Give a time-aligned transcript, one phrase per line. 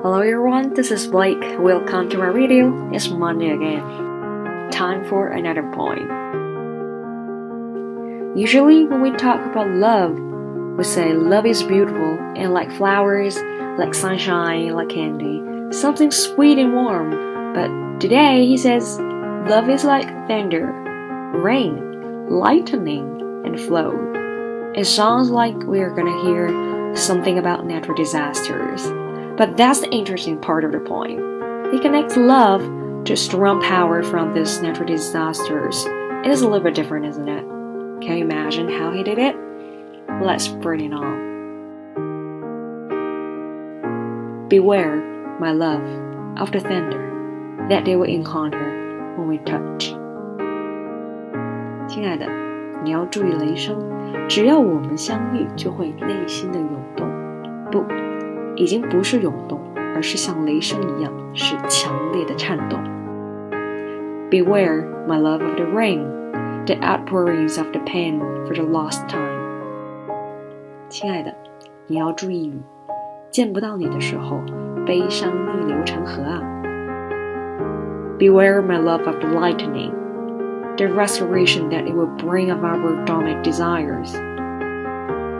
[0.00, 1.42] Hello everyone, this is Blake.
[1.58, 2.88] Welcome to my video.
[2.92, 4.70] It's Monday again.
[4.70, 6.08] Time for another point.
[8.38, 10.16] Usually, when we talk about love,
[10.78, 13.38] we say love is beautiful and like flowers,
[13.76, 15.42] like sunshine, like candy,
[15.72, 17.52] something sweet and warm.
[17.52, 19.00] But today he says
[19.50, 20.70] love is like thunder,
[21.34, 23.98] rain, lightning, and flow.
[24.76, 28.88] It sounds like we are gonna hear something about natural disasters.
[29.37, 31.19] But that's the interesting part of the point.
[31.71, 32.61] He connects love
[33.05, 35.85] to strong power from these natural disasters.
[36.23, 37.43] It is a little bit different, isn't it?
[38.01, 39.35] Can you imagine how he did it?
[40.21, 41.31] Let's bring it on.
[44.49, 45.01] Beware,
[45.39, 45.81] my love,
[46.37, 49.95] of the thunder that they will encounter when we touch.
[51.87, 52.27] 亲爱的，
[52.83, 53.75] 你要注意雷声，
[54.27, 57.07] 只要我们相遇，就会内心的涌动。
[57.71, 57.83] 不，
[58.57, 59.59] 已经不是涌动，
[59.95, 62.79] 而是像雷声一样，是强烈的颤动。
[64.29, 66.03] Beware, my love of the rain,
[66.65, 69.41] the outpourings of the pain for the last time.
[70.89, 71.33] 亲爱的，
[71.87, 72.61] 你要注意雨，
[73.29, 74.39] 见不到你的时候，
[74.85, 76.41] 悲伤逆流成河啊。
[78.19, 79.91] Beware, my love of the lightning,
[80.77, 84.13] the restoration that it will bring of our dormant desires.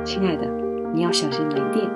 [0.04, 0.48] 亲爱的，
[0.92, 1.90] 你要小心雷电，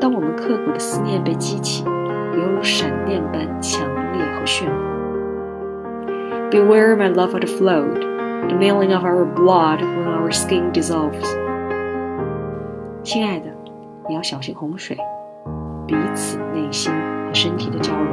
[0.00, 3.82] 当我们刻骨的思念被激起，犹如闪电般强
[4.12, 4.76] 烈和炫目。
[6.50, 8.00] Beware, my love of the flood,
[8.48, 11.36] the mailing of our blood when our skin dissolves.
[13.02, 13.46] 亲爱的，
[14.08, 14.96] 你要小心洪水，
[15.86, 18.06] 彼此内心和身体的交融。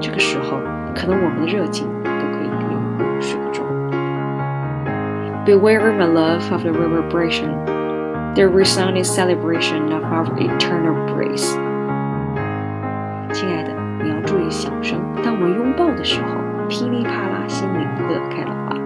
[0.00, 0.58] 这个时候，
[0.94, 3.64] 可能我们的热情都可以流入水中。
[5.46, 7.50] Beware, my love, of the reverberation,
[8.34, 11.56] the resounding celebration of our eternal praise.
[13.32, 15.00] 亲爱的，你要注意响声。
[15.22, 16.28] 当我们拥抱的时候，
[16.68, 18.76] 噼里啪啦，心灵乐开了花。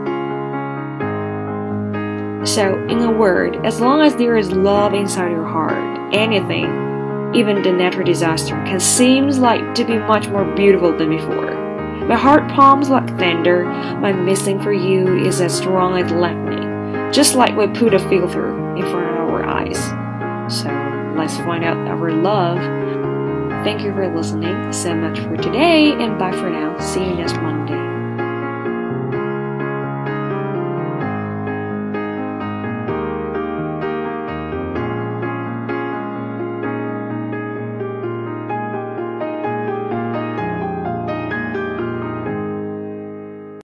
[2.45, 5.77] So, in a word, as long as there is love inside your heart,
[6.13, 6.69] anything,
[7.33, 11.55] even the natural disaster, can seem like to be much more beautiful than before.
[12.09, 13.65] My heart pumps like thunder.
[14.01, 18.49] My missing for you is as strong as lightning, just like we put a filter
[18.75, 19.80] in front of our eyes.
[20.54, 20.70] So,
[21.18, 22.60] let's find out our love.
[23.64, 26.78] Thank you for listening so much for today, and bye for now.
[26.80, 27.95] See you next Monday.